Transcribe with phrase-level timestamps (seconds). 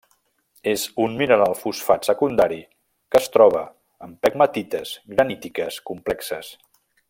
[0.69, 2.57] És un mineral fosfat secundari
[3.15, 3.61] que es troba
[4.07, 6.53] en pegmatites granítiques complexes.